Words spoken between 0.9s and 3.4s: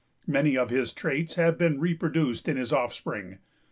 traits have been reproduced in his offspring.